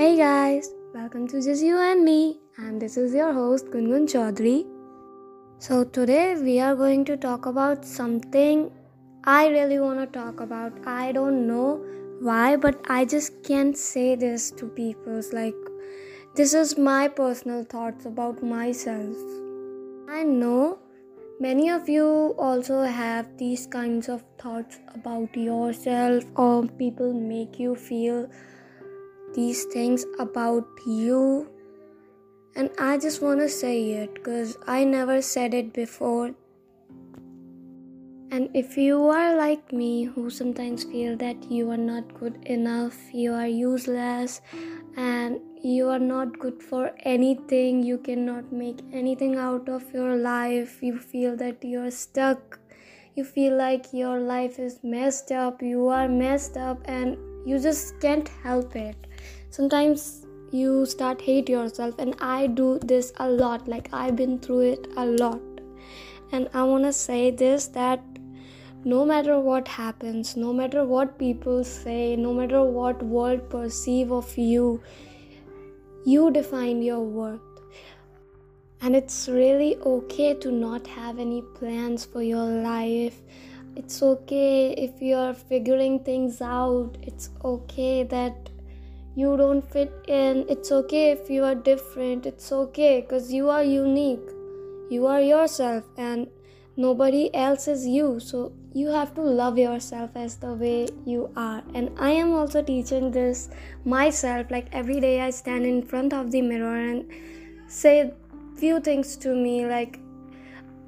Hey 0.00 0.16
guys, 0.16 0.70
welcome 0.94 1.28
to 1.28 1.42
Just 1.42 1.62
You 1.62 1.76
and 1.78 2.02
Me, 2.02 2.38
and 2.56 2.80
this 2.80 2.96
is 2.96 3.12
your 3.12 3.34
host 3.34 3.66
Gungun 3.66 4.06
Chaudhary. 4.10 4.64
So, 5.58 5.84
today 5.84 6.36
we 6.42 6.58
are 6.58 6.74
going 6.74 7.04
to 7.04 7.18
talk 7.18 7.44
about 7.44 7.84
something 7.84 8.70
I 9.24 9.48
really 9.48 9.78
want 9.78 10.00
to 10.00 10.06
talk 10.06 10.40
about. 10.40 10.72
I 10.86 11.12
don't 11.12 11.46
know 11.46 11.84
why, 12.20 12.56
but 12.56 12.80
I 12.88 13.04
just 13.04 13.42
can't 13.44 13.76
say 13.76 14.14
this 14.14 14.50
to 14.52 14.68
people. 14.68 15.20
Like, 15.34 15.54
this 16.34 16.54
is 16.54 16.78
my 16.78 17.06
personal 17.06 17.64
thoughts 17.64 18.06
about 18.06 18.42
myself. 18.42 19.14
I 20.08 20.22
know 20.22 20.78
many 21.40 21.68
of 21.68 21.90
you 21.90 22.34
also 22.38 22.84
have 22.84 23.36
these 23.36 23.66
kinds 23.66 24.08
of 24.08 24.24
thoughts 24.38 24.78
about 24.94 25.36
yourself, 25.36 26.24
or 26.36 26.66
people 26.84 27.12
make 27.12 27.58
you 27.58 27.74
feel 27.74 28.30
these 29.34 29.64
things 29.64 30.04
about 30.18 30.66
you. 30.86 31.48
And 32.56 32.70
I 32.78 32.98
just 32.98 33.22
want 33.22 33.40
to 33.40 33.48
say 33.48 33.92
it 33.92 34.14
because 34.14 34.56
I 34.66 34.84
never 34.84 35.22
said 35.22 35.54
it 35.54 35.72
before. 35.72 36.34
And 38.32 38.48
if 38.54 38.76
you 38.76 39.06
are 39.08 39.34
like 39.36 39.72
me, 39.72 40.04
who 40.04 40.30
sometimes 40.30 40.84
feel 40.84 41.16
that 41.16 41.50
you 41.50 41.70
are 41.70 41.76
not 41.76 42.14
good 42.14 42.36
enough, 42.46 42.96
you 43.12 43.32
are 43.32 43.46
useless, 43.48 44.40
and 44.96 45.40
you 45.62 45.88
are 45.88 45.98
not 45.98 46.38
good 46.38 46.62
for 46.62 46.92
anything, 47.00 47.82
you 47.82 47.98
cannot 47.98 48.52
make 48.52 48.80
anything 48.92 49.36
out 49.36 49.68
of 49.68 49.92
your 49.92 50.16
life, 50.16 50.80
you 50.80 50.98
feel 50.98 51.36
that 51.36 51.64
you 51.64 51.80
are 51.80 51.90
stuck, 51.90 52.60
you 53.16 53.24
feel 53.24 53.56
like 53.56 53.92
your 53.92 54.20
life 54.20 54.60
is 54.60 54.78
messed 54.84 55.32
up, 55.32 55.60
you 55.60 55.88
are 55.88 56.08
messed 56.08 56.56
up, 56.56 56.80
and 56.84 57.18
you 57.44 57.58
just 57.58 58.00
can't 58.00 58.28
help 58.42 58.76
it. 58.76 59.06
Sometimes 59.50 60.26
you 60.52 60.84
start 60.84 61.20
hate 61.22 61.48
yourself 61.48 61.94
and 61.98 62.16
i 62.20 62.46
do 62.46 62.78
this 62.80 63.12
a 63.18 63.28
lot. 63.28 63.68
Like 63.68 63.88
i've 63.92 64.16
been 64.16 64.38
through 64.38 64.60
it 64.72 64.88
a 64.96 65.06
lot. 65.06 65.40
And 66.32 66.48
i 66.54 66.62
want 66.62 66.84
to 66.84 66.92
say 66.92 67.30
this 67.30 67.66
that 67.68 68.02
no 68.84 69.04
matter 69.04 69.38
what 69.38 69.68
happens 69.68 70.36
no 70.36 70.52
matter 70.54 70.84
what 70.86 71.18
people 71.18 71.62
say 71.62 72.16
no 72.16 72.32
matter 72.32 72.62
what 72.64 73.02
world 73.02 73.48
perceive 73.50 74.10
of 74.10 74.38
you 74.38 74.80
you 76.04 76.30
define 76.30 76.82
your 76.82 77.00
worth. 77.00 77.40
And 78.82 78.96
it's 78.96 79.28
really 79.28 79.76
okay 79.76 80.34
to 80.34 80.50
not 80.50 80.86
have 80.86 81.18
any 81.18 81.42
plans 81.54 82.04
for 82.06 82.22
your 82.22 82.44
life 82.44 83.20
it's 83.76 84.02
okay 84.02 84.72
if 84.72 85.00
you're 85.00 85.34
figuring 85.34 86.00
things 86.00 86.40
out. 86.40 86.96
It's 87.02 87.30
okay 87.44 88.04
that 88.04 88.50
you 89.14 89.36
don't 89.36 89.62
fit 89.62 89.92
in. 90.08 90.44
It's 90.48 90.72
okay 90.72 91.10
if 91.12 91.30
you 91.30 91.44
are 91.44 91.54
different. 91.54 92.26
It's 92.26 92.52
okay 92.52 93.00
because 93.00 93.32
you 93.32 93.48
are 93.48 93.64
unique. 93.64 94.28
You 94.90 95.06
are 95.06 95.20
yourself 95.20 95.84
and 95.96 96.28
nobody 96.76 97.34
else 97.34 97.68
is 97.68 97.86
you. 97.86 98.20
So 98.20 98.52
you 98.72 98.88
have 98.88 99.14
to 99.14 99.22
love 99.22 99.58
yourself 99.58 100.10
as 100.14 100.36
the 100.36 100.54
way 100.54 100.88
you 101.04 101.30
are. 101.36 101.62
And 101.74 101.90
i 101.98 102.10
am 102.10 102.32
also 102.32 102.62
teaching 102.62 103.10
this 103.10 103.48
myself. 103.84 104.50
Like 104.50 104.68
every 104.72 105.00
day 105.00 105.20
i 105.20 105.30
stand 105.30 105.64
in 105.64 105.82
front 105.82 106.12
of 106.12 106.30
the 106.30 106.42
mirror 106.42 106.76
and 106.76 107.04
say 107.68 108.12
few 108.56 108.80
things 108.80 109.16
to 109.16 109.34
me 109.34 109.64
like 109.64 109.98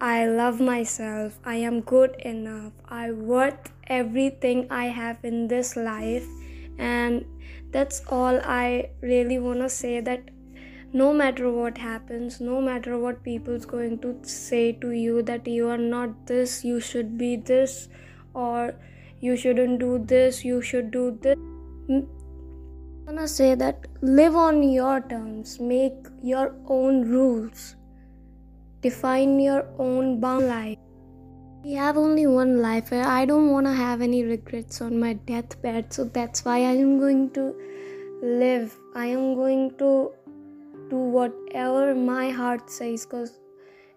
I 0.00 0.26
love 0.26 0.60
myself. 0.60 1.38
I 1.44 1.56
am 1.56 1.80
good 1.80 2.14
enough. 2.20 2.72
I 2.88 3.10
worth 3.10 3.72
everything 3.88 4.66
I 4.70 4.86
have 4.86 5.24
in 5.24 5.48
this 5.48 5.76
life. 5.76 6.26
And 6.78 7.24
that's 7.72 8.02
all 8.08 8.40
I 8.44 8.90
really 9.00 9.38
want 9.38 9.58
to 9.60 9.68
say 9.68 10.00
that 10.00 10.30
no 10.92 11.12
matter 11.12 11.50
what 11.50 11.76
happens, 11.76 12.40
no 12.40 12.60
matter 12.60 12.98
what 12.98 13.22
people's 13.22 13.66
going 13.66 13.98
to 13.98 14.16
say 14.22 14.72
to 14.72 14.92
you 14.92 15.22
that 15.22 15.46
you 15.46 15.68
are 15.68 15.78
not 15.78 16.26
this, 16.26 16.64
you 16.64 16.80
should 16.80 17.18
be 17.18 17.36
this, 17.36 17.88
or 18.34 18.74
you 19.20 19.36
shouldn't 19.36 19.80
do 19.80 19.98
this, 19.98 20.44
you 20.44 20.62
should 20.62 20.90
do 20.90 21.18
this. 21.20 21.36
I'm 21.88 22.06
gonna 23.04 23.28
say 23.28 23.54
that 23.54 23.86
live 24.00 24.36
on 24.36 24.62
your 24.62 25.00
terms, 25.00 25.58
make 25.58 26.06
your 26.22 26.54
own 26.66 27.02
rules 27.10 27.74
define 28.80 29.40
your 29.40 29.66
own 29.78 30.20
bound 30.20 30.48
life. 30.48 30.78
We 31.64 31.72
have 31.72 31.96
only 31.96 32.26
one 32.26 32.62
life. 32.62 32.92
I 32.92 33.24
don't 33.24 33.50
want 33.50 33.66
to 33.66 33.72
have 33.72 34.00
any 34.00 34.22
regrets 34.24 34.80
on 34.80 34.98
my 35.00 35.14
deathbed, 35.14 35.92
so 35.92 36.04
that's 36.04 36.44
why 36.44 36.58
I 36.58 36.74
am 36.84 36.98
going 36.98 37.30
to 37.30 37.54
live. 38.22 38.76
I 38.94 39.06
am 39.06 39.34
going 39.34 39.76
to 39.78 40.12
do 40.90 40.96
whatever 40.96 41.94
my 41.94 42.30
heart 42.30 42.70
says 42.70 43.04
because 43.04 43.38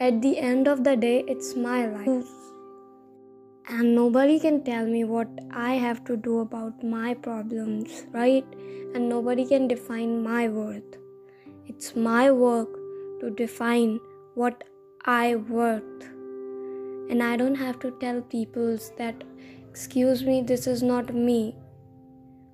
at 0.00 0.20
the 0.20 0.38
end 0.38 0.66
of 0.66 0.82
the 0.82 0.96
day, 0.96 1.24
it's 1.28 1.54
my 1.54 1.86
life. 1.86 2.28
And 3.68 3.94
nobody 3.94 4.38
can 4.38 4.62
tell 4.64 4.84
me 4.84 5.04
what 5.04 5.28
I 5.52 5.74
have 5.74 6.04
to 6.04 6.16
do 6.16 6.40
about 6.40 6.82
my 6.82 7.14
problems, 7.14 8.04
right? 8.10 8.44
And 8.94 9.08
nobody 9.08 9.46
can 9.46 9.68
define 9.68 10.22
my 10.22 10.48
worth. 10.48 10.98
It's 11.66 11.94
my 11.96 12.30
work 12.30 12.68
to 13.20 13.30
define 13.30 14.00
what 14.34 14.64
I 15.04 15.36
worth. 15.36 16.04
And 17.10 17.22
I 17.22 17.36
don't 17.36 17.54
have 17.54 17.78
to 17.80 17.90
tell 18.00 18.20
people 18.22 18.78
that, 18.98 19.22
excuse 19.68 20.24
me, 20.24 20.42
this 20.42 20.66
is 20.66 20.82
not 20.82 21.14
me. 21.14 21.56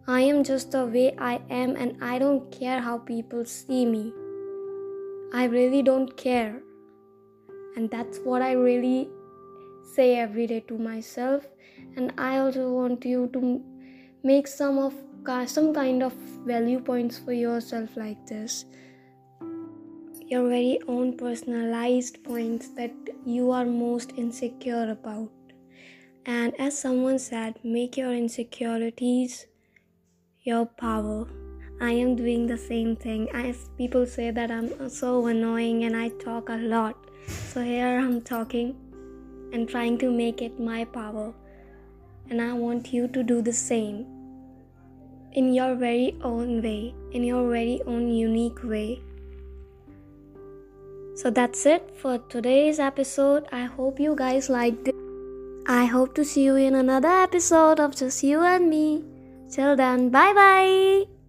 I 0.07 0.23
am 0.23 0.43
just 0.43 0.73
the 0.73 0.87
way 0.87 1.15
I 1.19 1.41
am, 1.51 1.77
and 1.77 2.03
I 2.03 2.19
don't 2.19 2.51
care 2.51 2.81
how 2.81 2.99
people 2.99 3.45
see 3.45 3.87
me. 3.87 4.13
I 5.33 5.45
really 5.45 5.83
don't 5.83 6.17
care. 6.17 6.61
And 7.77 7.89
that's 7.91 8.19
what 8.19 8.43
I 8.43 8.53
really 8.53 9.09
say 9.95 10.17
every 10.17 10.47
day 10.47 10.61
to 10.67 10.77
myself. 10.77 11.47
And 11.97 12.12
I 12.19 12.39
also 12.39 12.73
want 12.73 13.05
you 13.05 13.31
to 13.33 13.62
make 14.25 14.49
some 14.49 14.79
of 14.79 14.95
some 15.47 15.73
kind 15.73 16.03
of 16.03 16.12
value 16.45 16.81
points 16.81 17.19
for 17.19 17.33
yourself 17.33 17.97
like 17.97 18.27
this 18.27 18.65
your 20.31 20.49
very 20.49 20.79
own 20.87 21.17
personalized 21.17 22.23
points 22.23 22.69
that 22.77 22.93
you 23.27 23.51
are 23.51 23.65
most 23.65 24.13
insecure 24.17 24.89
about. 24.93 25.29
And 26.25 26.53
as 26.61 26.79
someone 26.79 27.19
said, 27.19 27.59
make 27.65 27.97
your 27.97 28.15
insecurities 28.15 29.47
your 30.45 30.67
power. 30.67 31.27
I 31.81 31.91
am 31.91 32.15
doing 32.15 32.47
the 32.47 32.57
same 32.57 32.95
thing. 32.95 33.29
As 33.31 33.69
people 33.77 34.07
say 34.07 34.31
that 34.31 34.53
I'm 34.53 34.89
so 34.89 35.27
annoying 35.27 35.83
and 35.83 35.97
I 35.97 36.11
talk 36.11 36.49
a 36.49 36.57
lot. 36.57 36.97
So 37.27 37.62
here 37.62 37.99
I'm 37.99 38.23
talking 38.23 38.77
and 39.53 39.69
trying 39.69 39.99
to 39.99 40.12
make 40.12 40.43
it 40.43 40.61
my 40.61 40.85
power. 40.85 41.35
And 42.29 42.41
I 42.41 42.53
want 42.53 42.93
you 42.93 43.09
to 43.09 43.25
do 43.25 43.43
the 43.43 43.53
same 43.53 44.07
in 45.33 45.53
your 45.55 45.75
very 45.75 46.17
own 46.23 46.62
way, 46.62 46.95
in 47.11 47.25
your 47.25 47.51
very 47.51 47.83
own 47.85 48.09
unique 48.09 48.62
way. 48.62 49.01
So 51.20 51.28
that's 51.28 51.66
it 51.66 51.92
for 52.00 52.16
today's 52.32 52.78
episode. 52.81 53.44
I 53.53 53.64
hope 53.64 54.00
you 54.00 54.16
guys 54.16 54.48
liked 54.48 54.88
it. 54.88 54.94
I 55.69 55.84
hope 55.84 56.14
to 56.14 56.25
see 56.25 56.44
you 56.44 56.56
in 56.56 56.75
another 56.75 57.12
episode 57.12 57.78
of 57.78 57.94
Just 57.94 58.25
You 58.25 58.41
and 58.41 58.70
Me. 58.70 59.04
Till 59.53 59.76
then, 59.76 60.08
bye 60.08 60.32
bye. 60.32 61.19